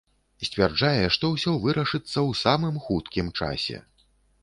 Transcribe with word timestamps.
Сцвярджае, 0.45 1.03
што 1.17 1.31
ўсё 1.35 1.55
вырашыцца 1.67 2.25
у 2.33 2.35
самым 2.43 2.83
хуткім 2.89 3.33
часе. 3.39 3.77